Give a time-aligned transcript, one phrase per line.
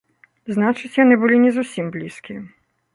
[0.55, 2.39] Значыць, яны былі не зусім блізкія.